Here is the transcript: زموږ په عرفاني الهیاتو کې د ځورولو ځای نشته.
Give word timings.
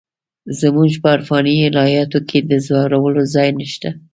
زموږ 0.59 0.91
په 1.01 1.07
عرفاني 1.15 1.55
الهیاتو 1.69 2.19
کې 2.29 2.39
د 2.49 2.51
ځورولو 2.67 3.21
ځای 3.35 3.49
نشته. 3.59 3.89